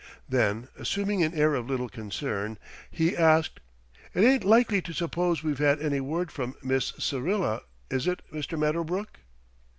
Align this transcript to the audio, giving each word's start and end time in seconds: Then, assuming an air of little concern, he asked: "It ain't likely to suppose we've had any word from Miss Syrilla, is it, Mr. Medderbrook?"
Then, 0.27 0.67
assuming 0.79 1.21
an 1.21 1.35
air 1.35 1.53
of 1.53 1.67
little 1.69 1.87
concern, 1.87 2.57
he 2.89 3.15
asked: 3.15 3.59
"It 4.15 4.23
ain't 4.23 4.43
likely 4.43 4.81
to 4.81 4.93
suppose 4.95 5.43
we've 5.43 5.59
had 5.59 5.79
any 5.79 5.99
word 5.99 6.31
from 6.31 6.55
Miss 6.63 6.91
Syrilla, 6.97 7.61
is 7.91 8.07
it, 8.07 8.23
Mr. 8.33 8.57
Medderbrook?" 8.57 9.19